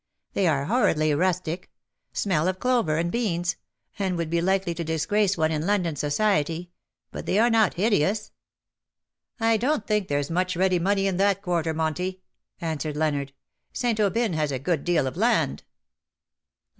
They 0.33 0.47
are 0.47 0.65
horridly 0.65 1.13
rustic— 1.13 1.69
smell 2.11 2.47
of 2.47 2.57
clover 2.57 2.97
and 2.97 3.11
beans, 3.11 3.55
and 3.99 4.17
would 4.17 4.31
be 4.31 4.41
likely 4.41 4.73
to 4.73 4.83
disgrace 4.83 5.37
one 5.37 5.51
in 5.51 5.67
London 5.67 5.95
society— 5.95 6.71
but 7.11 7.27
they 7.27 7.37
are 7.37 7.51
not 7.51 7.75
hideous/^" 7.75 8.31
I 9.51 9.59
don''t 9.59 9.85
think 9.85 10.07
there''s 10.07 10.31
much 10.31 10.55
ready 10.55 10.79
money 10.79 11.05
in 11.05 11.17
that 11.17 11.43
quarter, 11.43 11.71
Monty 11.75 12.13
,^^ 11.75 12.13
answered 12.59 12.97
Leonard." 12.97 13.33
St. 13.81 13.99
Aubyn 13.99 14.33
has 14.33 14.51
a 14.51 14.57
good 14.57 14.83
deal 14.83 15.05
of 15.05 15.17
land. 15.17 15.65